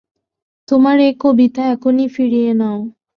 [0.69, 2.79] তোমার এ কবিতা এখনই ফিরিয়ে নাও।